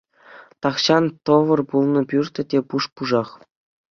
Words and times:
Тахҫан 0.65 1.05
тӑвӑр 1.29 1.61
пулнӑ 1.73 2.01
пӳрт 2.13 2.35
те 2.53 2.59
пуш-пушах. 2.69 3.29